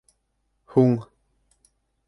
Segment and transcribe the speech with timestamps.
[0.75, 0.97] —Һуң...